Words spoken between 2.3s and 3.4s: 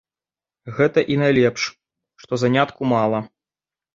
занятку мала.